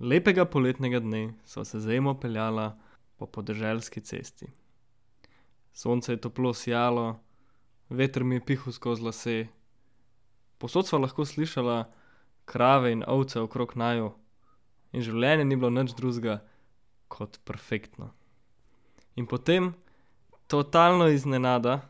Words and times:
Lepega 0.00 0.44
poletnega 0.44 1.00
dne 1.00 1.34
so 1.44 1.64
se 1.64 1.80
zajemo 1.80 2.14
peljala 2.20 2.78
po 3.16 3.26
podeželski 3.26 4.00
cesti. 4.00 4.46
Sonce 5.72 6.12
je 6.12 6.20
toplo 6.20 6.54
sijalo, 6.54 7.18
veter 7.88 8.24
mi 8.24 8.34
je 8.34 8.44
pihal 8.44 8.72
skozi 8.72 9.02
lase. 9.02 9.46
Povsod 10.58 10.86
sva 10.86 10.98
lahko 10.98 11.24
slišala 11.24 11.90
krave 12.44 12.92
in 12.92 13.02
ovce 13.06 13.40
okrog 13.40 13.76
naju 13.76 14.12
in 14.92 15.02
življenje 15.02 15.44
ni 15.44 15.56
bilo 15.56 15.70
nič 15.70 15.94
drugega 15.98 16.40
kot 17.08 17.40
perfektno. 17.44 18.12
In 19.18 19.26
potem, 19.26 19.74
totalno 20.46 21.08
iznenada, 21.10 21.80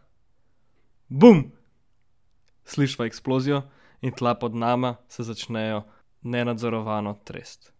slišiva 2.65 3.07
eksplozijo 3.07 3.63
in 4.01 4.13
tla 4.17 4.35
pod 4.35 4.55
nama 4.55 4.97
se 5.09 5.23
začnejo 5.23 5.83
nenadzorovano 6.23 7.19
tresti. 7.25 7.78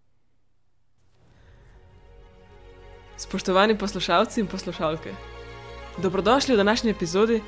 Spoštovani 3.19 3.75
poslušalci 3.79 4.41
in 4.41 4.47
poslušalke, 4.47 5.11
dobrodošli 5.99 6.55
v 6.55 6.57
današnji 6.57 6.91
epizodi, 6.91 7.41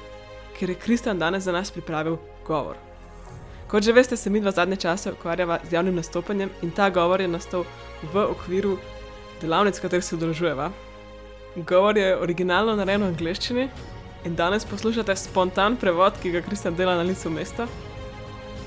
kjer 0.58 0.70
je 0.70 0.76
Kristjan 0.76 1.18
danes 1.18 1.44
za 1.44 1.52
nas 1.52 1.70
pripravil 1.70 2.16
govor. 2.46 2.76
Kot 3.68 3.82
že 3.82 3.92
veste, 3.92 4.16
se 4.16 4.30
mi 4.30 4.40
dva 4.40 4.50
zadnje 4.50 4.76
čase 4.76 5.12
ukvarjava 5.12 5.60
z 5.70 5.72
javnim 5.72 5.94
nastopanjem 5.94 6.50
in 6.62 6.70
ta 6.70 6.90
govor 6.90 7.20
je 7.20 7.28
nastal 7.28 7.64
v 8.12 8.24
okviru 8.30 8.78
delavnic, 9.40 9.78
katerih 9.80 10.04
se 10.04 10.16
udeležujeva. 10.16 10.70
Govor 11.56 11.98
je 11.98 12.18
originalno 12.18 12.74
narejen 12.76 13.02
v 13.02 13.12
angleščini 13.12 13.68
in 14.24 14.34
danes 14.34 14.66
poslušate 14.66 15.16
spontan 15.16 15.76
prevod, 15.76 16.18
ki 16.22 16.34
ga 16.34 16.42
Kristjan 16.42 16.74
dela 16.74 16.96
na 16.96 17.06
licu 17.06 17.30
mesta. 17.30 17.68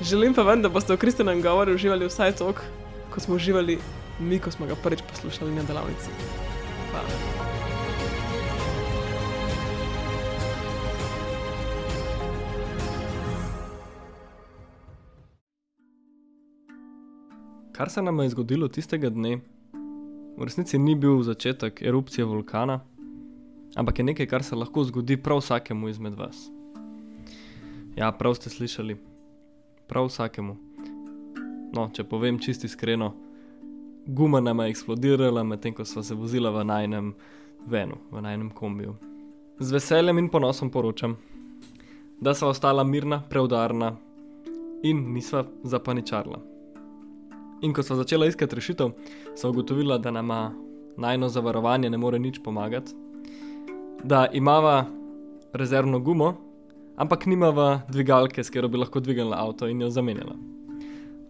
Želim 0.02 0.34
pa 0.34 0.42
vam, 0.42 0.62
da 0.62 0.70
boste 0.70 0.96
v 0.96 1.04
Kristjanovem 1.04 1.42
govoru 1.42 1.76
uživali 1.76 2.08
vsaj 2.08 2.36
toliko, 2.40 2.64
kot 3.12 3.24
smo 3.24 3.36
uživali 3.36 3.80
mi, 4.20 4.40
ko 4.40 4.52
smo 4.52 4.66
ga 4.66 4.80
prvič 4.84 5.04
poslušali 5.12 5.52
na 5.52 5.68
delavnici. 5.68 6.53
Hvala. 6.94 7.08
Kar 17.72 17.90
se 17.90 18.02
nam 18.02 18.20
je 18.20 18.30
zgodilo 18.30 18.68
tistega 18.68 19.10
dne, 19.10 19.40
v 20.38 20.44
resnici 20.44 20.78
ni 20.78 20.94
bil 20.96 21.24
začetek 21.26 21.82
erupcije 21.82 22.26
vulkana, 22.26 22.80
ampak 23.76 24.00
je 24.00 24.06
nekaj, 24.06 24.28
kar 24.30 24.44
se 24.44 24.56
lahko 24.56 24.84
zgodi 24.84 25.18
prav 25.18 25.42
vsakemu 25.42 25.90
izmed 25.90 26.14
vas. 26.14 26.46
Ja, 27.98 28.12
prav 28.12 28.38
ste 28.38 28.50
slišali, 28.50 28.98
prav 29.90 30.06
vsakemu. 30.14 30.58
No, 31.74 31.90
če 31.90 32.06
povem 32.06 32.38
čisto 32.38 32.70
iskreno, 32.70 33.16
guma 34.06 34.40
nam 34.40 34.60
je 34.60 34.70
eksplodirala, 34.70 35.44
medtem 35.44 35.74
ko 35.74 35.86
smo 35.86 36.04
se 36.04 36.16
vozila 36.16 36.50
v 36.50 36.64
najnem 36.64 37.14
venu, 37.68 37.96
v 38.12 38.22
najnem 38.22 38.50
kombiju. 38.50 38.96
Z 39.60 39.72
veseljem 39.72 40.18
in 40.18 40.30
ponosom 40.30 40.70
poročam, 40.70 41.18
da 42.22 42.34
sva 42.34 42.50
ostala 42.50 42.84
mirna, 42.84 43.22
preudarna 43.30 43.96
in 44.84 45.14
nisva 45.14 45.46
zapaničarla. 45.64 46.40
In 47.62 47.74
ko 47.74 47.84
sva 47.84 47.96
začela 47.96 48.28
iskati 48.28 48.56
rešitev, 48.56 48.92
sva 49.36 49.50
ugotovila, 49.50 49.98
da 49.98 50.12
nama 50.12 50.52
najno 50.98 51.30
zavarovanje 51.30 51.90
ne 51.90 51.98
more 51.98 52.20
nič 52.20 52.42
pomagati, 52.44 52.92
da 54.04 54.28
imava 54.34 54.86
rezervno 55.54 56.00
gumo, 56.00 56.34
ampak 56.96 57.26
nimava 57.26 57.82
dvigalke, 57.90 58.44
s 58.44 58.50
katero 58.50 58.68
bi 58.68 58.78
lahko 58.78 59.00
dvignila 59.00 59.40
avto 59.40 59.68
in 59.68 59.82
jo 59.82 59.90
zamenjala. 59.90 60.36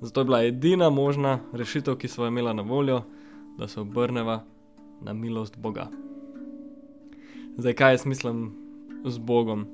Zato 0.04 0.22
je 0.22 0.26
bila 0.26 0.44
edina 0.44 0.90
možna 0.90 1.40
rešitev, 1.54 1.96
ki 1.96 2.08
smo 2.08 2.26
jo 2.26 2.28
imeli 2.28 2.54
na 2.54 2.62
voljo, 2.62 3.02
da 3.58 3.68
se 3.68 3.80
obrneva 3.80 4.44
na 5.02 5.14
milost 5.14 5.58
Boga. 5.58 5.88
Zdaj, 7.58 7.73
kaj 7.73 7.94
jaz 7.94 8.06
mislim 8.06 8.52
z 9.06 9.18
Bogom? 9.18 9.66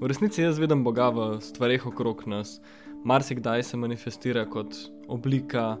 V 0.00 0.06
resnici 0.06 0.42
jaz 0.42 0.58
vidim 0.58 0.84
Boga 0.84 1.08
v 1.08 1.40
stvarih 1.40 1.86
okrog 1.86 2.22
nas, 2.26 2.60
marsikdaj 3.04 3.62
se 3.62 3.76
manifestira 3.76 4.46
kot 4.46 4.76
oblika, 5.08 5.76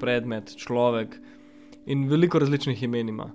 predmet, 0.00 0.56
človek 0.56 1.14
in 1.86 2.08
veliko 2.08 2.38
različnih 2.38 2.82
imen 2.82 3.08
ima. 3.08 3.30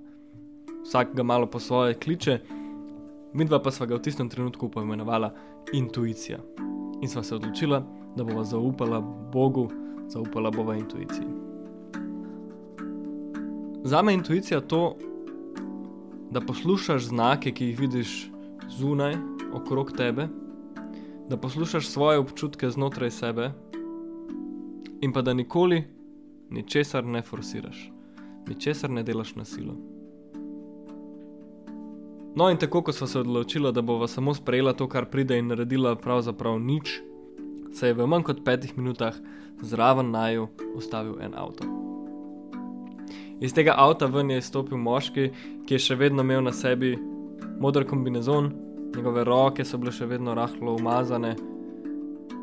Vsak 0.83 1.15
ga 1.15 1.23
malo 1.23 1.47
po 1.47 1.59
svoje 1.59 1.93
kliče, 1.93 2.39
midva 3.33 3.63
pa 3.63 3.71
sva 3.71 3.85
ga 3.85 3.95
v 3.95 4.03
tistem 4.03 4.29
trenutku 4.29 4.69
poimenovala 4.69 5.31
intuicija. 5.73 6.43
In 7.01 7.09
sva 7.09 7.23
se 7.23 7.35
odločila, 7.35 8.00
da 8.15 8.23
bova 8.23 8.43
zaupala 8.43 9.01
Bogu, 9.33 9.69
zaupala 10.07 10.51
bova 10.51 10.75
intuiciji. 10.75 11.27
Za 13.83 14.01
me 14.01 14.11
je 14.11 14.15
intuicija 14.15 14.61
to, 14.61 14.95
da 16.31 16.41
poslušaš 16.41 17.05
znake, 17.05 17.51
ki 17.51 17.65
jih 17.65 17.79
vidiš 17.79 18.31
zunaj, 18.69 19.15
okrog 19.53 19.91
tebe, 19.91 20.27
da 21.29 21.37
poslušaš 21.37 21.87
svoje 21.87 22.19
občutke 22.19 22.69
znotraj 22.69 23.11
sebe, 23.11 23.51
in 25.01 25.13
pa 25.13 25.21
da 25.21 25.33
nikoli 25.33 25.83
ničesar 26.49 27.05
ne 27.05 27.21
forsiraš, 27.21 27.91
ničesar 28.47 28.89
ne 28.89 29.03
delaš 29.03 29.35
na 29.35 29.45
silo. 29.45 29.75
No, 32.35 32.49
in 32.49 32.57
tako, 32.57 32.81
ko 32.81 32.93
smo 32.93 33.07
se 33.07 33.19
odločili, 33.19 33.73
da 33.73 33.81
bova 33.81 34.07
samo 34.07 34.33
sprejela 34.33 34.73
to, 34.73 34.87
kar 34.87 35.05
pride, 35.05 35.39
in 35.39 35.47
naredila 35.47 35.95
pravzaprav 35.95 36.59
nič, 36.59 37.01
se 37.73 37.87
je 37.87 37.93
v 37.93 38.07
manj 38.07 38.23
kot 38.23 38.43
petih 38.45 38.77
minutah 38.77 39.15
zraven 39.61 40.11
naju 40.11 40.47
ustavil 40.75 41.21
en 41.21 41.33
avto. 41.35 41.65
Iz 43.41 43.53
tega 43.53 43.73
avta 43.77 44.05
ven 44.05 44.29
je 44.29 44.37
izstopil 44.37 44.77
moški, 44.77 45.31
ki 45.65 45.73
je 45.73 45.79
še 45.79 45.95
vedno 45.97 46.21
imel 46.21 46.43
na 46.45 46.53
sebi 46.53 46.93
moder 47.61 47.87
kombinezon, 47.89 48.51
njegove 48.95 49.23
roke 49.23 49.65
so 49.65 49.79
bile 49.81 49.93
še 49.95 50.05
vedno 50.05 50.35
rahlo 50.37 50.75
umazane 50.75 51.35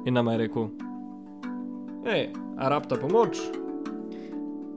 in 0.07 0.15
nam 0.15 0.29
je 0.33 0.39
rekel: 0.39 0.69
Hej, 2.07 2.29
a 2.59 2.69
rabta 2.69 2.97
pomoč? 2.97 3.39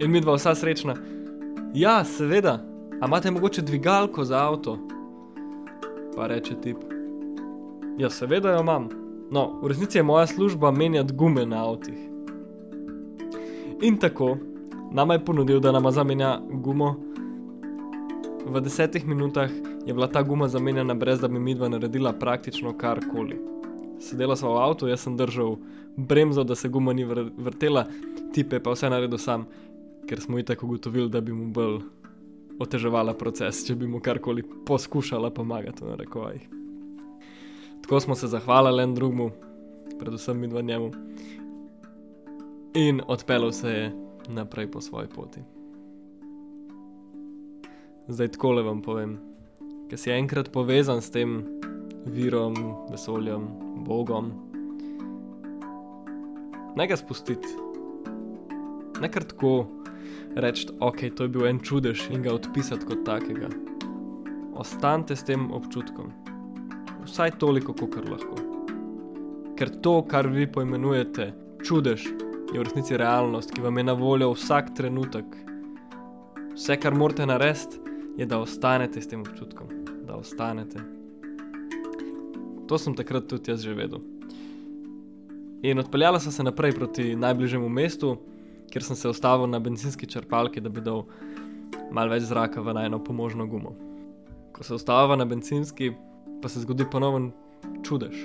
In 0.02 0.12
mi 0.12 0.22
dva 0.22 0.36
vsa 0.36 0.56
srečna. 0.56 0.96
Ja, 1.74 2.04
seveda, 2.04 2.60
a 3.02 3.08
imate 3.08 3.32
mogoče 3.32 3.62
dvigalko 3.62 4.26
za 4.26 4.42
avto? 4.50 4.78
Pa 6.16 6.28
reče 6.28 6.58
tip. 6.62 6.78
Ja, 7.98 8.10
seveda 8.10 8.52
jo 8.52 8.66
imam. 8.66 8.90
No, 9.32 9.60
v 9.62 9.68
resnici 9.68 9.98
je 9.98 10.04
moja 10.04 10.28
služba 10.28 10.72
menjati 10.72 11.14
gume 11.14 11.46
na 11.46 11.64
avtih. 11.64 11.96
In 13.82 13.98
tako, 13.98 14.38
nama 14.92 15.14
je 15.14 15.26
ponudil, 15.26 15.60
da 15.60 15.72
nama 15.72 15.92
zamenja 15.92 16.42
gumo. 16.52 16.96
V 18.46 18.62
desetih 18.62 19.08
minutah 19.08 19.52
je 19.86 19.94
bila 19.94 20.08
ta 20.08 20.22
guma 20.22 20.48
zamenjana, 20.48 20.94
brez 20.94 21.20
da 21.20 21.28
bi 21.28 21.40
mi 21.40 21.56
dva 21.56 21.70
naredila 21.70 22.14
praktično 22.14 22.78
karkoli. 22.78 23.40
Sedela 24.00 24.36
sva 24.36 24.52
v 24.52 24.62
avtu, 24.68 24.92
jaz 24.92 25.08
sem 25.08 25.18
držal 25.18 25.56
bremzo, 25.98 26.44
da 26.44 26.56
se 26.56 26.70
guma 26.70 26.94
ni 26.94 27.06
vr 27.06 27.30
vrtela, 27.38 27.86
tipe 28.34 28.60
pa 28.60 28.76
vse 28.76 28.90
naredil 28.90 29.18
sam, 29.18 29.48
ker 30.10 30.20
smo 30.20 30.38
ji 30.38 30.44
tako 30.44 30.66
ugotovili, 30.66 31.10
da 31.10 31.22
bi 31.22 31.32
mu 31.32 31.54
bolj 31.54 31.80
oteževala 32.60 33.14
proces, 33.14 33.64
če 33.68 33.76
bi 33.76 33.88
mu 33.88 34.02
karkoli 34.04 34.44
poskušala 34.66 35.30
pomagati, 35.32 35.86
na 35.86 35.96
rekovajih. 35.96 36.61
Tako 37.92 38.00
smo 38.00 38.16
se 38.16 38.28
zahvalili 38.28 38.84
en 38.84 38.94
drugemu, 38.96 39.30
predvsem 40.00 40.40
mi 40.40 40.48
dva 40.48 40.62
njemu, 40.62 40.92
in 42.74 43.02
odpeljal 43.08 43.52
se 43.52 43.70
je 43.70 43.92
naprej 44.28 44.72
po 44.72 44.82
svoji 44.82 45.08
poti. 45.08 45.40
Zdaj 48.08 48.28
tako 48.28 48.52
le 48.52 48.64
vam 48.64 48.82
povem, 48.82 49.18
ker 49.90 50.00
si 50.00 50.12
enkrat 50.12 50.52
povezan 50.52 51.02
s 51.02 51.12
tem 51.12 51.44
virom, 52.06 52.56
vesoljem, 52.92 53.50
Bogom. 53.84 54.32
Naj 56.76 56.88
ga 56.88 56.96
spustiti, 56.96 57.48
ne 59.02 59.12
kar 59.12 59.28
tako 59.28 59.68
reči, 60.36 60.70
ok, 60.80 61.10
to 61.16 61.28
je 61.28 61.36
bil 61.36 61.46
en 61.46 61.60
čudež 61.60 62.08
in 62.08 62.24
ga 62.24 62.40
odpisati 62.40 62.88
kot 62.88 63.04
takega. 63.06 63.52
Ostanite 64.56 65.16
s 65.16 65.28
tem 65.28 65.52
občutkom 65.52 66.21
vsaj 67.12 67.36
toliko, 67.40 67.76
kot 67.76 68.08
lahko. 68.08 68.40
Ker 69.60 69.70
to, 69.84 70.00
kar 70.08 70.28
vi 70.32 70.48
poimenujete 70.48 71.34
čudež, 71.68 72.08
je 72.52 72.60
v 72.60 72.64
resnici 72.64 72.98
realnost, 72.98 73.52
ki 73.52 73.62
vam 73.62 73.78
je 73.78 73.84
na 73.84 73.94
voljo 73.94 74.32
vsak 74.32 74.74
trenutek. 74.76 75.26
Vse, 76.56 76.78
kar 76.80 76.96
morate 76.96 77.28
narediti, 77.28 77.80
je, 78.18 78.26
da 78.26 78.40
ostanete 78.40 79.02
s 79.02 79.08
tem 79.08 79.22
občutkom, 79.22 79.68
da 80.08 80.16
ostanete. 80.20 80.84
To 82.68 82.80
sem 82.80 82.96
takrat 82.96 83.28
tudi 83.28 83.52
jaz 83.52 83.64
že 83.64 83.76
vedel. 83.76 84.00
In 85.64 85.80
odpeljala 85.80 86.20
sem 86.20 86.32
se 86.32 86.44
naprej 86.44 86.74
proti 86.76 87.16
najbližjemu 87.16 87.70
mestu, 87.70 88.16
kjer 88.72 88.84
sem 88.84 88.96
se 88.96 89.10
ustavil 89.10 89.48
na 89.48 89.60
benzinski 89.60 90.08
črpalki, 90.08 90.64
da 90.64 90.70
bi 90.70 90.82
dal 90.82 91.04
malo 91.92 92.16
več 92.16 92.24
zraka 92.24 92.64
v 92.64 92.76
eno 92.86 93.00
pomožno 93.04 93.46
gumo. 93.48 93.76
Ko 94.56 94.64
se 94.64 94.74
ustavljava 94.76 95.16
na 95.16 95.26
benzinski, 95.26 95.92
pa 96.42 96.50
se 96.50 96.60
zgodi 96.60 96.86
ponoven 96.90 97.30
čudež, 97.86 98.18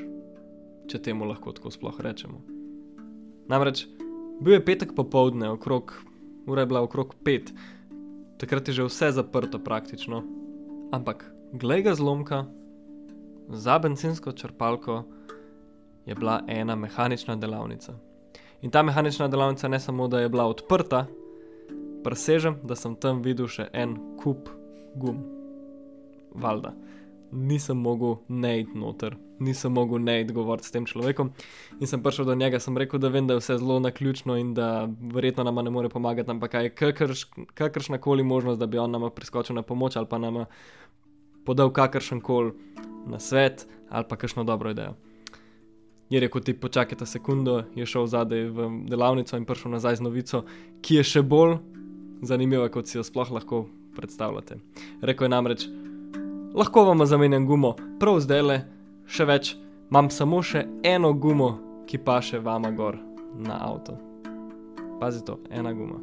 če 0.88 1.00
temu 1.04 1.28
lahko 1.28 1.52
tako 1.52 1.70
sploh 1.74 1.98
rečemo. 2.00 2.40
Namreč 3.50 3.84
bil 4.40 4.56
je 4.56 4.64
petek 4.64 4.94
popovdne, 4.96 5.50
okrog 5.52 5.92
ura 6.48 6.64
je 6.64 6.70
bila 6.70 6.82
okrog 6.86 7.14
pet, 7.24 7.52
takrat 8.40 8.68
je 8.68 8.80
že 8.80 8.88
vse 8.88 9.12
zaprto 9.18 9.60
praktično. 9.60 10.22
Ampak, 10.94 11.26
glej 11.52 11.82
ga 11.82 11.94
zlomka, 11.98 12.46
za 13.48 13.78
benzinsko 13.78 14.32
črpalko 14.32 15.04
je 16.06 16.14
bila 16.14 16.40
ena 16.48 16.76
mehanična 16.76 17.36
delavnica. 17.36 17.94
In 18.62 18.70
ta 18.70 18.82
mehanična 18.82 19.28
delavnica 19.28 19.68
ne 19.68 19.80
samo, 19.80 20.08
da 20.08 20.20
je 20.20 20.28
bila 20.28 20.46
odprta, 20.46 21.06
presežem, 22.04 22.56
da 22.62 22.76
sem 22.78 22.94
tam 22.96 23.22
videl 23.22 23.50
še 23.50 23.68
en 23.74 23.96
kup 24.22 24.48
gum. 24.94 25.20
Valjda 26.34 26.72
nisem 27.32 27.76
mogel 27.76 28.16
ne 28.28 28.60
iti 28.60 28.78
noter, 28.78 29.16
nisem 29.40 29.72
mogel 29.72 30.02
ne 30.02 30.20
iti 30.20 30.32
govoriti 30.32 30.68
s 30.68 30.74
tem 30.74 30.86
človekom. 30.86 31.30
In 31.80 31.86
sem 31.86 32.02
prišel 32.02 32.24
do 32.24 32.34
njega, 32.34 32.60
sem 32.60 32.76
rekel, 32.78 33.00
da 33.00 33.08
vem, 33.08 33.26
da 33.26 33.34
je 33.34 33.42
vse 33.42 33.58
zelo 33.58 33.78
na 33.80 33.90
ključno 33.90 34.36
in 34.36 34.54
da 34.54 34.88
verjetno 35.12 35.44
nama 35.44 35.62
ne 35.62 35.70
more 35.70 35.88
pomagati, 35.88 36.30
ampak 36.30 36.54
je 36.54 36.74
kakrš, 36.74 37.24
kakršna 37.54 37.98
koli 37.98 38.22
možnost, 38.22 38.60
da 38.60 38.66
bi 38.66 38.78
on 38.78 38.90
nama 38.90 39.10
priskočil 39.10 39.56
na 39.56 39.62
pomoč 39.62 39.96
ali 39.96 40.06
pa 40.10 40.18
nama 40.18 40.46
podal 41.44 41.70
kakršen 41.72 42.20
koli 42.20 42.52
na 43.06 43.18
svet 43.18 43.66
ali 43.90 44.04
pa 44.08 44.16
kakšno 44.16 44.44
dobro 44.44 44.70
idejo. 44.70 44.94
Je 46.10 46.20
rekel, 46.20 46.40
ti 46.40 46.54
počakajte 46.54 47.06
sekundo, 47.06 47.64
je 47.74 47.86
šel 47.86 48.06
zadaj 48.06 48.44
v 48.54 48.68
delavnico 48.86 49.36
in 49.36 49.44
prišel 49.44 49.72
nazaj 49.74 49.96
z 49.96 50.06
novico, 50.06 50.42
ki 50.82 51.00
je 51.00 51.02
še 51.02 51.22
bolj 51.22 51.56
zanimiva, 52.22 52.68
kot 52.70 52.86
si 52.86 52.98
jo 52.98 53.02
sploh 53.04 53.30
lahko 53.34 53.64
predstavljate. 53.96 54.58
Rekel 55.02 55.26
je 55.26 55.28
namreč, 55.28 55.66
lahko 56.56 56.84
vam 56.84 57.06
zamenjam 57.06 57.46
gumo, 57.46 57.74
prav 58.00 58.20
zdaj 58.24 58.42
le, 58.42 58.56
še 59.06 59.24
več, 59.28 59.52
imam 59.90 60.08
samo 60.10 60.40
še 60.42 60.64
eno 60.84 61.12
gumo, 61.12 61.50
ki 61.86 62.00
pa 62.02 62.18
še 62.24 62.40
vama 62.40 62.72
gor 62.74 62.96
na 63.36 63.58
avto. 63.60 63.98
Pazi 65.00 65.20
to, 65.24 65.36
ena 65.52 65.74
guma. 65.76 66.00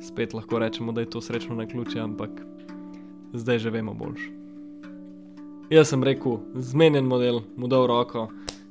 Spet 0.00 0.32
lahko 0.34 0.58
rečemo, 0.58 0.94
da 0.96 1.04
je 1.04 1.10
to 1.12 1.20
srečno 1.20 1.54
na 1.54 1.66
ključe, 1.68 2.00
ampak 2.00 2.40
zdaj 3.36 3.60
že 3.60 3.70
vemo 3.70 3.94
boljš. 3.94 4.30
Jaz 5.70 5.92
sem 5.92 6.04
rekel, 6.06 6.40
zmenjen 6.54 7.04
model, 7.04 7.42
mu 7.56 7.68
dal 7.68 7.86
roko 7.90 8.30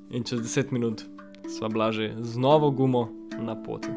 in 0.09 0.23
čez 0.23 0.41
10 0.41 0.73
minut 0.73 1.05
sva 1.51 1.69
blaže 1.69 2.15
z 2.19 2.41
novo 2.41 2.71
gumo 2.71 3.09
na 3.37 3.53
poti. 3.53 3.93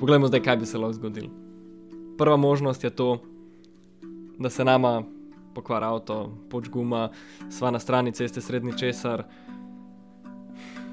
Poglejmo 0.00 0.28
zdaj, 0.28 0.42
kaj 0.44 0.56
bi 0.56 0.66
se 0.66 0.78
lahko 0.78 0.98
zgodilo. 1.00 1.30
Prva 2.18 2.36
možnost 2.36 2.84
je 2.84 2.90
to, 2.90 3.22
da 4.38 4.50
se 4.50 4.64
nama 4.64 5.02
pokvari 5.54 5.84
avto, 5.84 6.32
poč 6.50 6.68
guma, 6.68 7.08
sva 7.50 7.70
na 7.70 7.78
strani 7.78 8.12
ceste 8.12 8.40
srednji 8.40 8.78
česar, 8.78 9.24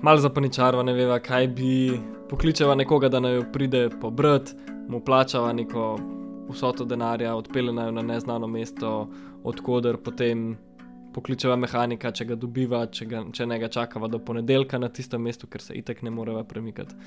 malo 0.01 0.21
zapaničarva, 0.21 0.83
ne 0.83 0.93
veva, 0.93 1.19
kaj 1.19 1.47
bi, 1.47 1.99
pokličeva 2.29 2.75
nekoga, 2.75 3.09
da 3.09 3.19
naj 3.19 3.35
jo 3.35 3.45
pride 3.53 3.89
pobrat, 4.01 4.53
mu 4.89 5.01
plačava 5.05 5.53
neko 5.53 5.95
vsoto 6.49 6.85
denarja, 6.85 7.35
odpelje 7.35 7.73
naj 7.73 7.89
jo 7.89 7.91
na 7.91 8.01
neznano 8.01 8.47
mesto, 8.47 8.93
odkuder 9.43 9.97
potem 9.97 10.55
pokličeva 11.13 11.55
mehanika, 11.55 12.11
če 12.11 12.25
ga 12.31 12.35
dobiva, 12.35 12.83
če, 12.91 13.05
ga, 13.09 13.23
če 13.33 13.47
ne 13.47 13.59
ga 13.61 13.69
čakava 13.71 14.09
do 14.11 14.19
ponedeljka 14.19 14.79
na 14.81 14.89
tistem 14.89 15.23
mestu, 15.23 15.47
ker 15.47 15.63
se 15.63 15.77
itek 15.77 16.03
ne 16.03 16.11
moreva 16.11 16.43
premikati. 16.43 16.97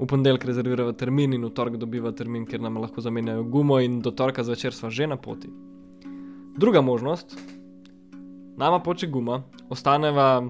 V 0.00 0.06
ponedeljek 0.08 0.44
rezervirava 0.48 0.92
termin 0.96 1.34
in 1.36 1.44
v 1.44 1.50
torek 1.52 1.74
dobiva 1.76 2.12
termin, 2.16 2.46
ker 2.48 2.60
nam 2.60 2.78
lahko 2.80 3.02
zamenjajo 3.04 3.42
gumo, 3.52 3.76
in 3.84 3.98
do 4.00 4.10
torka 4.16 4.40
zvečer 4.40 4.72
sva 4.72 4.88
že 4.88 5.06
na 5.06 5.16
poti. 5.20 5.50
Druga 6.56 6.80
možnost, 6.80 7.36
nama 8.56 8.78
poče 8.80 9.06
guma, 9.06 9.42
ostaneva 9.68 10.40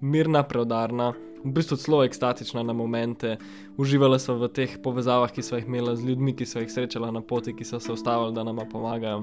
mirna, 0.00 0.42
preudarna, 0.42 1.12
v 1.44 1.52
bistvu 1.54 1.76
zelo 1.76 2.04
ekstatična 2.04 2.62
na 2.66 2.72
momente, 2.72 3.36
uživala 3.78 4.18
sva 4.18 4.34
v 4.40 4.48
teh 4.50 4.74
povezavah, 4.82 5.30
ki 5.30 5.42
sva 5.42 5.60
jih 5.60 5.68
imela 5.70 5.94
z 5.94 6.08
ljudmi, 6.08 6.34
ki 6.34 6.46
sva 6.46 6.64
jih 6.64 6.72
srečala 6.72 7.12
na 7.14 7.22
poti, 7.22 7.54
ki 7.54 7.64
so 7.64 7.78
se 7.80 7.92
ustavili, 7.92 8.34
da 8.34 8.42
nama 8.42 8.66
pomagajo. 8.66 9.22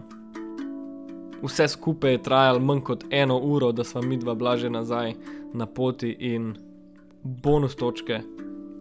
Vse 1.44 1.68
skupaj 1.68 2.16
je 2.16 2.24
trajalo 2.24 2.64
manj 2.64 2.86
kot 2.88 3.04
eno 3.12 3.36
uro, 3.36 3.74
da 3.76 3.84
sva 3.84 4.02
mi 4.02 4.18
dva 4.18 4.32
blaže 4.34 4.72
nazaj 4.72 5.12
na 5.54 5.68
poti 5.68 6.16
in 6.32 6.54
bonus 7.24 7.76
točke 7.76 8.22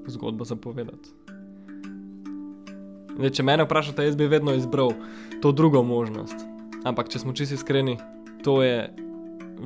zgodbo 0.06 0.44
zapovedati. 0.44 1.12
Zdaj, 3.16 3.30
če 3.30 3.44
me 3.44 3.56
vprašate, 3.64 4.04
jaz 4.06 4.16
bi 4.16 4.26
vedno 4.26 4.54
izbral 4.56 4.94
to 5.42 5.52
drugo 5.52 5.82
možnost. 5.82 6.36
Ampak, 6.84 7.12
če 7.12 7.22
smo 7.22 7.34
čisto 7.36 7.54
iskreni, 7.54 7.98
to 8.42 8.62
je 8.64 8.88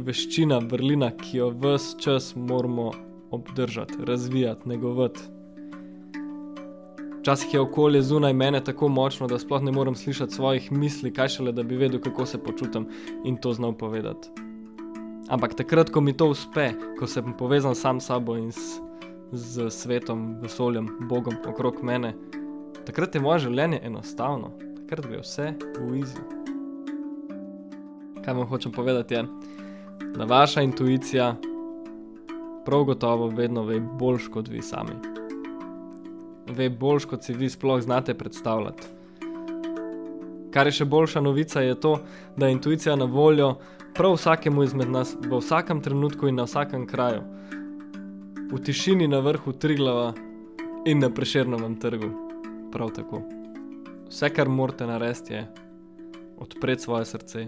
veščina, 0.05 0.59
vrlina, 0.69 1.13
ki 1.17 1.39
jo 1.39 1.51
vse 1.55 1.97
čas 2.03 2.35
moramo 2.37 2.91
obdržati, 3.31 4.03
razvijati, 4.05 4.69
negovati. 4.69 5.21
Včasih 7.21 7.55
je 7.55 7.61
okolje 7.61 8.03
zunaj 8.03 8.33
mene 8.33 8.61
tako 8.65 8.89
močno, 8.89 9.27
da 9.27 9.39
sploh 9.39 9.63
ne 9.63 9.73
morem 9.73 9.95
slišati 9.95 10.35
svojih 10.35 10.69
misli, 10.73 11.13
kaj 11.13 11.29
šele 11.39 11.53
da 11.53 11.63
bi 11.63 11.77
vedel, 11.77 12.01
kako 12.01 12.27
se 12.27 12.39
počutim 12.39 12.87
in 13.25 13.37
to 13.37 13.53
znal 13.53 13.73
povedati. 13.73 14.29
Ampak 15.29 15.57
takrat, 15.59 15.91
ko 15.91 16.01
mi 16.01 16.13
to 16.13 16.29
uspe, 16.31 16.71
ko 16.99 17.07
sem 17.07 17.33
povezan 17.39 17.75
sam 17.75 18.01
s 18.01 18.07
sabo 18.07 18.37
in 18.37 18.53
s 18.53 18.79
z 19.37 19.71
svetom, 19.71 20.41
vesoljem, 20.41 20.89
Bogom 21.01 21.35
okrog 21.49 21.83
mene, 21.83 22.15
takrat 22.87 23.15
je 23.15 23.21
moje 23.21 23.45
življenje 23.47 23.81
enostavno, 23.85 24.53
takrat 24.81 25.07
gre 25.07 25.21
vse 25.21 25.53
v 25.77 25.99
izi. 26.01 26.25
Kaj 28.25 28.35
vam 28.35 28.49
hočem 28.51 28.73
povedati 28.73 29.15
je, 29.15 29.27
da 30.17 30.25
vaša 30.25 30.65
intuicija 30.67 31.35
prav 32.67 32.85
gotovo 32.85 33.29
vedno 33.29 33.63
ve 33.63 33.79
boljš 33.81 34.29
kot 34.35 34.49
vi 34.49 34.63
sami. 34.63 34.97
Ve 36.57 36.71
boljš 36.71 37.05
kot 37.05 37.23
si 37.23 37.35
vi 37.35 37.51
sploh 37.51 37.81
znate 37.83 38.15
predstavljati. 38.15 38.89
Kar 40.51 40.67
je 40.67 40.79
še 40.81 40.85
boljša 40.89 41.21
novica 41.21 41.61
je 41.61 41.75
to, 41.81 41.99
da 42.37 42.47
je 42.47 42.57
intuicija 42.57 42.97
na 42.97 43.05
voljo 43.05 43.59
prav 43.95 44.17
vsakemu 44.17 44.63
izmed 44.65 44.91
nas 44.91 45.15
v 45.21 45.39
vsakem 45.39 45.83
trenutku 45.83 46.29
in 46.29 46.41
na 46.41 46.49
vsakem 46.49 46.87
kraju 46.87 47.23
v 48.47 48.63
tišini 48.63 49.09
na 49.09 49.19
vrhu 49.19 49.53
Triglava 49.53 50.15
in 50.87 50.99
na 50.99 51.11
preširnem 51.11 51.77
trgu. 51.83 52.11
Prav 52.73 52.91
tako. 52.95 53.23
Vse, 54.09 54.31
kar 54.31 54.49
morate 54.49 54.87
narediti, 54.87 55.35
je 55.35 55.47
odpreti 56.39 56.83
svoje 56.83 57.05
srce 57.05 57.47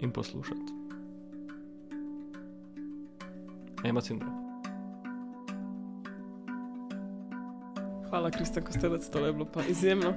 in 0.00 0.10
poslušati. 0.10 0.72
Ema 3.84 4.00
sindrom. 4.00 4.32
Hvala, 8.10 8.30
Kristjan, 8.30 8.64
ko 8.64 8.72
ste 8.72 8.88
rekli, 8.88 9.06
da 9.12 9.26
je 9.26 9.32
bilo 9.32 9.46
pa 9.52 9.62
izjemno. 9.68 10.14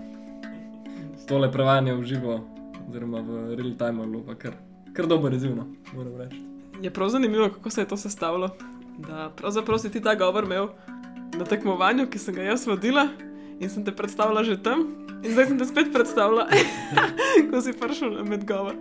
Tole 1.28 1.51
prevajanje 1.51 1.94
v 1.94 2.04
živo, 2.04 2.39
oziroma 2.89 3.20
v 3.20 3.56
real 3.56 3.75
time, 3.78 4.04
je 4.04 4.08
bilo 4.08 4.24
pa 4.24 4.36
kar, 4.36 4.56
kar 4.94 5.08
dobro 5.08 5.36
izjivno, 5.36 5.68
moram 5.96 6.18
reči. 6.18 6.42
Je 6.82 6.92
prav 6.92 7.10
zanimivo, 7.10 7.50
kako 7.50 7.70
se 7.70 7.82
je 7.82 7.88
to 7.88 7.98
sestavilo 7.98 8.50
da 8.98 9.32
pravzaprav 9.36 9.80
si 9.80 9.92
ti 9.92 10.02
ta 10.02 10.16
govor 10.16 10.44
imel 10.44 10.68
na 11.38 11.46
tekmovanju, 11.46 12.08
ki 12.10 12.20
sem 12.20 12.36
ga 12.36 12.44
jaz 12.52 12.68
vodila 12.68 13.08
in 13.60 13.70
sem 13.70 13.86
te 13.86 13.92
predstavila 13.96 14.44
že 14.44 14.58
tam, 14.64 14.86
in 15.24 15.32
zdaj 15.32 15.46
sem 15.50 15.60
te 15.60 15.66
spet 15.66 15.94
predstavila, 15.94 16.48
ko 17.50 17.62
si 17.62 17.74
prišel 17.74 18.18
na 18.18 18.24
medgovor. 18.24 18.76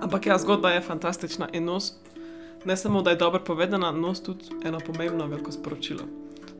Ampak 0.00 0.26
ja, 0.26 0.38
zgodba 0.38 0.70
je 0.70 0.80
fantastična 0.80 1.48
in 1.52 1.64
nos, 1.64 1.92
ne 2.64 2.76
samo 2.76 3.02
da 3.02 3.10
je 3.10 3.20
dobro 3.20 3.44
povedana, 3.44 3.92
nos 3.92 4.22
tudi 4.22 4.44
eno 4.64 4.80
pomembno 4.80 5.26
veliko 5.26 5.52
sporočilo. 5.52 6.04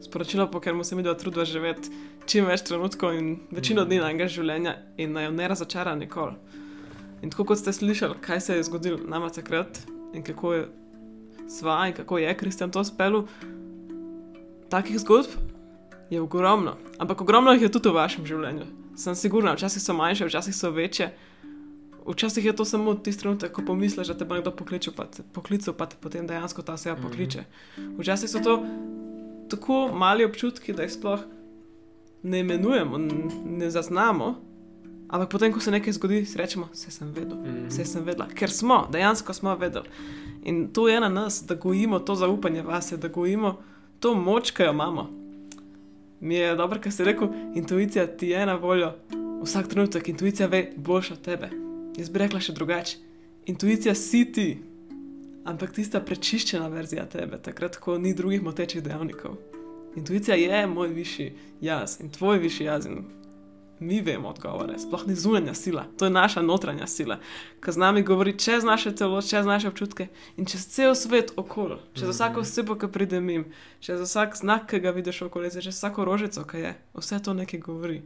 Sporočilo, 0.01 0.51
po 0.51 0.61
katerem 0.61 0.85
se 0.85 0.97
mi 0.97 1.03
da 1.03 1.17
truditi 1.17 1.51
živeti 1.51 1.91
čim 2.27 2.47
več 2.47 2.63
trenutkov 2.63 3.15
in 3.17 3.39
večino 3.51 3.85
dni 3.85 4.01
najnega 4.01 4.29
življenja 4.29 4.75
in 4.97 5.13
naj 5.13 5.25
jo 5.25 5.31
ne 5.31 5.49
razočara 5.49 5.95
nikoli. 5.95 6.37
In 7.23 7.31
tako 7.33 7.51
kot 7.51 7.59
ste 7.61 7.73
slišali, 7.73 8.21
kaj 8.21 8.41
se 8.41 8.57
je 8.57 8.67
zgodilo 8.69 9.01
nama 9.09 9.29
takrat 9.31 9.81
in 10.15 10.23
kako 10.23 10.53
je 10.55 10.69
sva 11.51 11.89
in 11.89 11.95
kako 11.95 12.19
je 12.19 12.37
Kristjan 12.37 12.71
to 12.71 12.85
spelu. 12.85 13.27
Takih 14.71 14.99
zgodb 14.99 15.31
je 16.11 16.21
ogromno, 16.21 16.77
ampak 16.99 17.21
ogromno 17.21 17.53
jih 17.53 17.63
je 17.63 17.73
tudi 17.73 17.89
v 17.89 17.99
vašem 17.99 18.27
življenju. 18.27 18.67
Sem 18.97 19.15
sigurna, 19.15 19.55
včasih 19.55 19.83
so 19.83 19.95
manjše, 19.95 20.27
včasih 20.27 20.55
so 20.55 20.71
večje. 20.71 21.11
Včasih 22.07 22.45
je 22.45 22.53
to 22.57 22.65
samo 22.65 22.95
tisti 22.95 23.23
trenutek, 23.23 23.53
ko 23.53 23.63
pomisliš, 23.67 24.09
da 24.09 24.17
te 24.19 24.25
bo 24.25 24.35
nekdo 24.35 24.51
poklical, 24.57 24.95
pa 24.97 25.07
te, 25.07 25.23
poklical, 25.33 25.75
pa 25.75 25.87
te 25.87 25.97
potem 26.01 26.27
dejansko 26.27 26.63
ta 26.63 26.75
oseba 26.75 26.97
pokliče. 27.03 27.45
Včasih 27.99 28.31
so 28.31 28.43
to 28.45 28.57
tako 29.51 29.89
mali 29.95 30.25
občutki, 30.25 30.73
da 30.73 30.87
jih 30.87 30.93
sploh 30.93 31.21
ne 32.23 32.41
imenujemo, 32.41 32.99
ne 33.45 33.71
zaznamo. 33.71 34.35
Ampak 35.11 35.31
potem, 35.31 35.53
ko 35.53 35.61
se 35.61 35.71
nekaj 35.75 35.93
zgodi, 35.93 36.25
si 36.27 36.39
rečemo, 36.39 36.69
vse 36.73 36.91
sem 36.95 37.09
vedel, 37.11 37.39
vse 37.67 37.85
sem 37.85 38.05
vedela, 38.07 38.29
ker 38.31 38.51
smo, 38.51 38.85
dejansko 38.93 39.35
smo 39.35 39.57
vedeli. 39.59 39.91
In 40.47 40.69
to 40.73 40.87
je 40.89 41.01
na 41.01 41.09
nas, 41.09 41.43
da 41.47 41.55
gojimo 41.55 41.99
to 41.99 42.15
zaupanje 42.15 42.63
vase, 42.63 42.97
da 42.97 43.09
gojimo 43.09 43.57
to 43.99 44.15
moč, 44.15 44.55
ki 44.55 44.63
jo 44.63 44.73
imamo. 44.73 45.11
Mi 46.21 46.35
je 46.35 46.55
dobro, 46.57 46.79
kar 46.81 46.93
si 46.93 47.05
rekel, 47.05 47.29
intuicija 47.55 48.07
ti 48.07 48.29
je 48.29 48.47
na 48.47 48.55
voljo 48.55 48.93
vsak 49.43 49.69
trenutek, 49.69 50.09
intuicija 50.09 50.49
ve 50.49 50.73
boljše 50.77 51.15
od 51.15 51.23
tebe. 51.23 51.51
Jaz 51.99 52.09
bi 52.09 52.19
rekla 52.19 52.41
še 52.41 52.53
drugače. 52.53 52.97
Intuicija 53.51 53.95
si 53.95 54.25
ti, 54.33 54.49
ampak 55.45 55.73
tista 55.75 56.01
prečiščena 56.01 56.69
verzija 56.69 57.09
tebe, 57.11 57.41
takrat, 57.43 57.77
ko 57.83 57.99
ni 57.99 58.15
drugih 58.15 58.43
motečih 58.43 58.85
dejavnikov. 58.85 59.41
Intuicija 59.97 60.37
je 60.37 60.67
moj 60.67 60.93
višji 60.95 61.33
jaz 61.61 61.99
in 62.01 62.13
tvoj 62.15 62.39
višji 62.39 62.67
jaz. 62.67 62.87
In 62.87 63.03
mi 63.81 64.01
vemo 64.01 64.29
odgovore, 64.29 64.79
sploh 64.79 65.07
ni 65.07 65.15
zunanja 65.15 65.55
sila, 65.55 65.87
to 65.99 66.05
je 66.05 66.11
naša 66.11 66.43
notranja 66.43 66.87
sila, 66.87 67.19
ki 67.65 67.73
z 67.73 67.81
nami 67.81 68.03
govori 68.03 68.39
čez 68.39 68.65
naše 68.65 68.95
telo, 68.95 69.23
čez 69.23 69.47
naše 69.47 69.69
občutke 69.69 70.09
in 70.37 70.47
čez 70.47 70.67
cel 70.69 70.95
svet 70.95 71.33
okoli, 71.37 71.81
čez 71.95 72.09
vsako 72.09 72.45
osebo, 72.45 72.77
ki 72.77 72.93
pride 72.93 73.21
mim, 73.21 73.49
čez 73.81 74.01
vsak 74.05 74.37
znak, 74.37 74.69
ki 74.71 74.81
ga 74.81 74.91
vidiš 74.91 75.23
okoli, 75.23 75.51
čez 75.51 75.75
vsako 75.75 76.05
rožico, 76.05 76.45
ki 76.45 76.65
je. 76.65 76.75
Vse 76.95 77.23
to 77.25 77.35
nekaj 77.35 77.61
govori. 77.61 78.03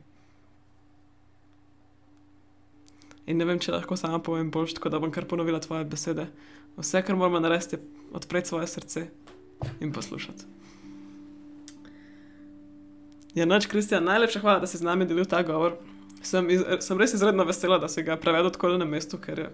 In 3.27 3.41
ne 3.41 3.45
vem, 3.49 3.59
če 3.59 3.73
lahko 3.73 3.97
sama 3.97 4.19
povem 4.23 4.51
boljš, 4.53 4.77
tako 4.79 4.93
da 4.93 5.01
bom 5.01 5.11
kar 5.11 5.25
ponovila 5.25 5.61
tvoje 5.61 5.85
besede. 5.89 6.27
Vse, 6.77 7.03
kar 7.03 7.17
moramo 7.17 7.41
narediti, 7.41 7.77
je 7.77 8.11
odpreti 8.13 8.49
svoje 8.49 8.67
srce 8.67 9.07
in 9.81 9.93
poslušati. 9.93 10.45
Ja, 13.35 13.45
noč, 13.45 13.67
Kristjan, 13.67 14.05
najlepša 14.05 14.41
hvala, 14.41 14.61
da 14.61 14.67
si 14.67 14.79
z 14.79 14.83
nami 14.83 15.07
delil 15.07 15.25
ta 15.25 15.43
govor. 15.43 15.77
Sem, 16.23 16.47
iz, 16.51 16.63
sem 16.81 16.99
res 16.99 17.13
izredno 17.13 17.45
vesela, 17.45 17.79
da 17.79 17.89
si 17.89 18.03
ga 18.03 18.17
prevedel 18.17 18.51
tako 18.51 18.69
na 18.79 18.85
mestu, 18.87 19.19
ker 19.19 19.39
je. 19.39 19.49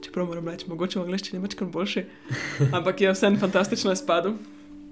Čeprav 0.00 0.26
moram 0.26 0.48
reči, 0.48 0.68
mogoče 0.68 1.00
v 1.00 1.02
angleščini 1.02 1.38
je 1.38 1.42
večkrat 1.42 1.70
boljši, 1.70 2.04
ampak 2.76 3.00
je 3.00 3.10
vse 3.10 3.32
fantastično 3.40 3.92
izpadlo. 3.92 4.36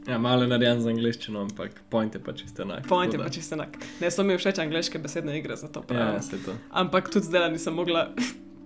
Ja, 0.07 0.19
malo 0.19 0.43
je 0.43 0.49
narejen 0.49 0.81
za 0.81 0.91
angliščino, 0.91 1.41
ampak 1.41 1.79
point 1.89 2.15
je 2.15 2.21
pa 2.21 2.33
čisto 2.33 2.63
enak. 2.63 2.89
Point 2.89 3.13
je 3.13 3.17
tako 3.17 3.23
pa 3.23 3.29
da- 3.29 3.35
čisto 3.35 3.55
enak. 3.55 3.79
Ne, 4.01 4.11
so 4.11 4.23
mi 4.23 4.37
všeč 4.37 4.59
angliške 4.59 4.99
besedne 4.99 5.39
igre 5.39 5.57
za 5.57 5.69
to 5.69 5.81
Ja, 5.81 5.87
pravim. 5.87 6.23
se 6.23 6.41
to. 6.45 6.57
Ampak 6.73 7.09
tudi 7.09 7.25
zdaj 7.25 7.51
nisem 7.51 7.75
mogla 7.75 8.11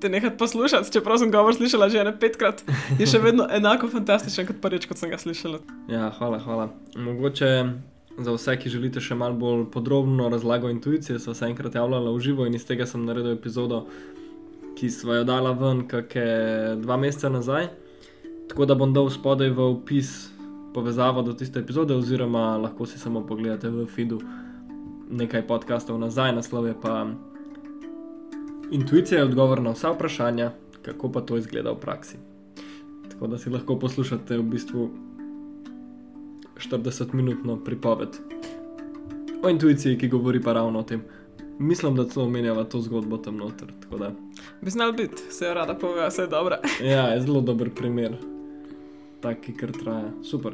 te 0.01 0.09
nehati 0.09 0.37
poslušati, 0.39 0.93
čeprav 0.93 1.19
sem 1.19 1.31
govor 1.31 1.55
slišala 1.55 1.89
že 1.89 2.05
ne 2.05 2.15
petkrat, 2.19 2.63
je 2.99 3.07
še 3.07 3.19
vedno 3.23 3.47
enako 3.51 3.91
fantastičen 3.93 4.47
kot 4.47 4.61
prvič, 4.63 4.87
kot 4.87 4.99
sem 4.99 5.11
ga 5.11 5.19
slišala. 5.19 5.59
Ja, 5.91 6.11
hvala, 6.19 6.39
hvala. 6.45 6.69
Mogoče 6.97 7.51
za 8.19 8.35
vse, 8.35 8.57
ki 8.59 8.71
želite 8.71 9.03
še 9.03 9.15
malo 9.19 9.37
bolj 9.39 9.67
podrobno 9.75 10.29
razlago 10.29 10.71
intuicije, 10.71 11.19
sem 11.19 11.35
se 11.35 11.47
enkrat 11.47 11.75
javljala 11.75 12.13
v 12.15 12.23
živo 12.23 12.47
in 12.47 12.55
iz 12.55 12.67
tega 12.67 12.87
sem 12.87 13.05
naredil 13.07 13.37
epizodo, 13.37 13.85
ki 14.79 14.91
smo 14.91 15.15
jo 15.15 15.27
dala 15.27 15.53
ven 15.59 15.85
kakšne 15.91 16.79
dva 16.83 16.97
meseca 16.97 17.31
nazaj. 17.35 17.71
Tako 18.49 18.67
da 18.67 18.75
bom 18.79 18.93
dal 18.95 19.11
spodaj 19.13 19.51
v 19.53 19.65
opis 19.75 20.31
povezavo 20.75 21.23
do 21.23 21.35
tiste 21.35 21.61
epizode, 21.61 21.95
oziroma 21.95 22.57
lahko 22.57 22.87
si 22.87 22.99
samo 22.99 23.25
pogledate 23.27 23.69
v 23.69 23.87
feedu 23.91 24.21
nekaj 25.11 25.47
podkastov 25.49 25.99
nazaj, 25.99 26.33
naslov 26.37 26.69
je 26.69 26.75
pa 26.77 27.07
Intuicija 28.71 29.19
je 29.19 29.25
odgovor 29.25 29.63
na 29.63 29.71
vsa 29.71 29.91
vprašanja, 29.91 30.53
kako 30.83 31.13
pa 31.13 31.21
to 31.21 31.37
izgleda 31.37 31.71
v 31.73 31.81
praksi. 31.81 32.17
Tako 33.11 33.27
da 33.27 33.39
si 33.39 33.51
lahko 33.51 33.79
poslušate 33.79 34.39
v 34.39 34.43
bistvu 34.43 34.91
40-minutno 36.59 37.65
pripoved 37.65 38.09
o 39.43 39.49
intuiciji, 39.49 39.99
ki 39.99 40.09
govori 40.09 40.43
pa 40.43 40.53
ravno 40.53 40.79
o 40.79 40.83
tem. 40.83 41.03
Mislim, 41.59 41.97
da 41.97 42.05
to 42.05 42.23
omenjava 42.23 42.65
to 42.65 42.81
zgodbo 42.81 43.17
tam 43.17 43.37
noter. 43.37 43.69
tako 43.81 43.99
da, 43.99 44.13
Bi 44.61 44.71
znal 44.71 44.93
biti, 44.93 45.23
se 45.31 45.45
jo 45.45 45.55
rada 45.55 45.75
pove, 45.75 46.09
vse 46.09 46.23
je 46.23 46.27
dobro. 46.27 46.57
Ja, 46.93 47.07
je 47.07 47.21
zelo 47.21 47.41
dober 47.41 47.71
primer. 47.75 48.17
Taki, 49.21 49.57
kar 49.57 49.73
traja. 49.73 50.11
Super. 50.25 50.53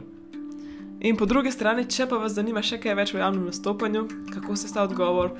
In 1.01 1.17
po 1.17 1.27
drugi 1.27 1.51
strani, 1.51 1.91
če 1.91 2.07
pa 2.07 2.17
vas 2.17 2.33
zanima 2.33 2.63
še 2.63 2.79
kaj 2.81 2.95
več 2.95 3.15
o 3.15 3.19
javnem 3.19 3.45
nastopanju, 3.45 4.07
kako 4.35 4.57
se 4.57 4.69
sta 4.69 4.83
odgovor, 4.83 5.31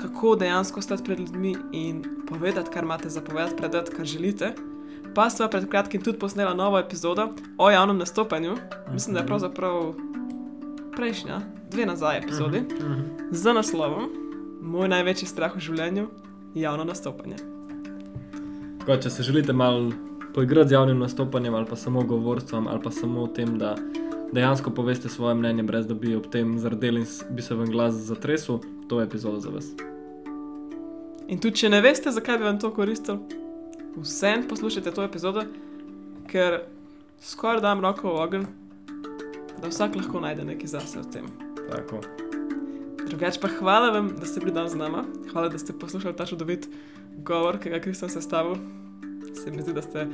kako 0.00 0.36
dejansko 0.36 0.82
stati 0.82 1.04
pred 1.04 1.18
ljudmi 1.20 1.56
in 1.72 2.04
povedati, 2.28 2.70
kar 2.70 2.84
imate 2.84 3.08
za 3.08 3.20
povedati, 3.20 3.56
predati, 3.56 3.90
kar 3.90 4.06
želite. 4.06 4.54
Pa 5.14 5.30
sva 5.30 5.48
pred 5.48 5.68
kratkim 5.68 6.02
tudi 6.02 6.18
posnela 6.18 6.54
novo 6.54 6.78
epizodo 6.78 7.28
o 7.58 7.70
javnem 7.70 7.98
nastopanju, 7.98 8.56
mislim, 8.92 9.14
da 9.14 9.20
je 9.20 9.26
pravzaprav 9.26 9.94
prejšnja, 10.96 11.40
dve 11.70 11.86
nazaj 11.86 12.18
epizodi, 12.18 12.60
Mhm. 12.80 13.00
z 13.30 13.52
naslovom 13.54 14.08
Moj 14.62 14.88
največji 14.88 15.28
strah 15.28 15.54
v 15.56 15.60
življenju 15.60 16.08
je 16.54 16.62
javno 16.62 16.84
nastopanje. 16.84 17.36
Tako, 18.78 18.96
če 18.96 19.10
se 19.10 19.22
želite 19.22 19.52
malo 19.52 19.92
poigrati 20.34 20.68
z 20.68 20.72
javnim 20.72 20.98
nastopanjem, 20.98 21.54
ali 21.54 21.66
pa 21.66 21.76
samo 21.76 22.02
govorcem, 22.02 22.66
ali 22.68 22.82
pa 22.82 22.90
samo 22.90 23.26
tem, 23.26 23.58
da 23.58 23.76
dejansko 24.32 24.70
poveste 24.70 25.08
svoje 25.08 25.34
mnenje, 25.34 25.62
brez 25.62 25.86
da 25.86 25.94
bi 25.94 26.16
ob 26.16 26.26
tem 26.30 26.58
zardeli 26.58 27.00
in 27.00 27.06
bi 27.30 27.42
se 27.42 27.54
vam 27.54 27.70
glas 27.70 27.94
zatresel, 27.94 28.60
to 28.88 29.00
je 29.00 29.06
epizoda 29.06 29.40
za 29.40 29.50
vas. 29.50 29.66
In 31.28 31.40
tudi, 31.40 31.56
če 31.56 31.68
ne 31.68 31.80
veste, 31.84 32.10
zakaj 32.10 32.38
bi 32.38 32.44
vam 32.48 32.60
to 32.60 32.70
koristilo, 32.74 33.20
vsem 33.96 34.46
poslušajte 34.48 34.92
to 34.96 35.04
epizodo, 35.04 35.44
ker 36.28 36.62
skoraj 37.20 37.60
dam 37.64 37.84
roko 37.84 38.14
v 38.14 38.22
ogenj, 38.22 38.48
da 39.60 39.68
vsak 39.68 39.96
lahko 39.96 40.22
najde 40.24 40.44
nekaj 40.48 40.72
zase 40.78 41.02
v 41.02 41.12
tem. 41.12 41.28
Tako. 41.68 42.00
Drugače 43.08 43.40
pa 43.40 43.48
hvala 43.58 43.90
vam, 43.90 44.12
da 44.20 44.26
ste 44.28 44.40
bili 44.40 44.52
danes 44.52 44.72
z 44.72 44.80
nama, 44.80 45.04
hvala, 45.32 45.48
da 45.48 45.58
ste 45.58 45.72
poslušali 45.72 46.16
ta 46.16 46.26
čudovit 46.26 46.68
govor, 47.24 47.58
ki 47.58 47.72
ga 47.72 47.80
Kristjan 47.80 48.10
sestavil. 48.12 48.56
Se 49.34 49.50
mi 49.50 49.62
zdi, 49.62 49.72
da 49.72 49.82
ste. 49.82 50.06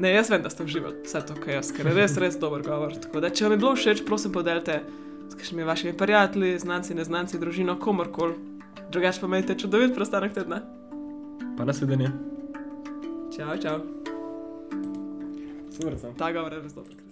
Ne, 0.00 0.14
jaz 0.14 0.30
vem, 0.30 0.40
da 0.42 0.50
ste 0.50 0.64
uživali 0.64 1.02
vse 1.04 1.20
to, 1.28 1.34
kar 1.36 1.58
jaz, 1.58 1.70
ker 1.76 1.90
je 1.90 1.92
res, 1.92 2.14
res 2.16 2.38
dober 2.40 2.62
govor. 2.64 2.94
Tako 2.96 3.20
da, 3.20 3.28
če 3.28 3.44
vam 3.44 3.52
je 3.52 3.60
bilo 3.60 3.72
všeč, 3.76 4.00
prosim, 4.08 4.32
podelite 4.32 4.78
s 5.28 5.36
kakšnimi 5.36 5.66
vašimi 5.68 5.92
prijatelji, 6.00 6.54
znanci, 6.62 6.96
neznanci, 6.96 7.40
družino, 7.42 7.76
komorkoli. 7.80 8.38
Drugače 8.90 9.20
pa 9.20 9.28
imejte 9.28 9.58
čudovit 9.60 9.92
preostanek 9.94 10.32
tedna. 10.34 10.62
Pa 11.58 11.68
naslednje. 11.68 12.08
Čau, 13.36 13.58
čau. 13.60 13.76
Super. 15.76 15.98
sem. 16.00 16.16
Ta 16.16 16.32
govor 16.32 16.56
je 16.56 16.64
res 16.64 16.74
dober. 16.74 17.09